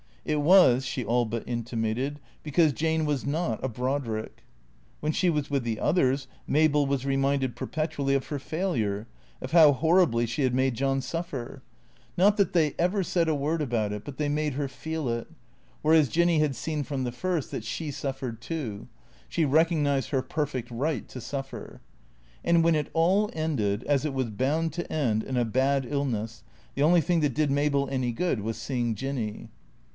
It 0.25 0.41
was, 0.41 0.83
she 0.85 1.03
all 1.05 1.25
but 1.25 1.43
intimated, 1.47 2.19
because 2.41 2.73
Jane 2.73 3.05
was 3.05 3.25
not 3.25 3.63
a 3.63 3.67
Brodrick. 3.67 4.43
When 4.99 5.11
she 5.11 5.29
was 5.29 5.51
with 5.51 5.63
the 5.63 5.79
others, 5.79 6.27
Mabel 6.47 6.85
was 6.85 7.05
reminded 7.05 7.55
perpetually 7.55 8.15
of 8.15 8.27
her 8.27 8.39
failure, 8.39 9.07
of 9.41 9.51
how 9.51 9.73
horriblv 9.73 10.27
she 10.27 10.41
had 10.43 10.55
made 10.55 10.73
John 10.75 11.01
suffer. 11.01 11.61
Not 12.17 12.37
'356 12.37 12.77
THECEEATOES 12.77 12.77
357 12.77 12.77
that 12.77 12.77
they 12.77 12.85
ever 12.85 13.03
said 13.03 13.27
a 13.29 13.35
word 13.35 13.61
about 13.61 13.91
it, 13.93 14.03
but 14.03 14.17
they 14.17 14.29
made 14.29 14.53
her 14.53 14.67
feel 14.67 15.07
it; 15.09 15.27
whereas 15.83 16.09
Jinny 16.09 16.39
had 16.39 16.55
seen 16.55 16.83
from 16.83 17.03
the 17.03 17.11
first 17.11 17.51
that 17.51 17.63
she 17.63 17.91
suffered 17.91 18.41
too; 18.41 18.87
she 19.27 19.45
recognized 19.45 20.09
her 20.09 20.21
perfect 20.23 20.69
right 20.71 21.07
to 21.09 21.21
suffer. 21.21 21.81
And 22.43 22.63
when 22.63 22.73
it 22.75 22.89
all 22.93 23.29
ended, 23.33 23.83
as 23.83 24.05
it 24.05 24.13
was 24.15 24.29
bound 24.31 24.73
to 24.73 24.91
end, 24.91 25.23
in 25.23 25.37
a 25.37 25.45
bad 25.45 25.85
illness, 25.87 26.43
the 26.75 26.83
only 26.83 27.01
thing 27.01 27.19
that 27.19 27.35
did 27.35 27.51
Mabel 27.51 27.87
any 27.91 28.11
good 28.11 28.41
was 28.41 28.57
seeing 28.57 28.95
Jinny. 28.95 29.49